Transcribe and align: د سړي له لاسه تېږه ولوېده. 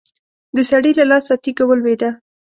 د 0.55 0.57
سړي 0.69 0.91
له 0.99 1.05
لاسه 1.11 1.33
تېږه 1.43 1.63
ولوېده. 1.67 2.09